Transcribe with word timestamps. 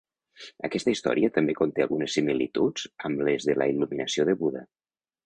Aquesta 0.67 0.93
història 0.93 1.29
també 1.35 1.55
conté 1.59 1.85
algunes 1.85 2.15
similituds 2.19 2.87
amb 3.11 3.21
les 3.29 3.47
de 3.51 3.57
la 3.63 3.69
il·luminació 3.75 4.27
de 4.31 4.37
Buda. 4.41 4.65